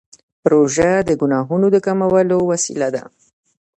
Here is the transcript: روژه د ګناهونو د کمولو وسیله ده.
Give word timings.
روژه 0.51 0.91
د 1.07 1.09
ګناهونو 1.21 1.67
د 1.71 1.77
کمولو 1.85 2.37
وسیله 2.51 2.87
ده. 2.95 3.03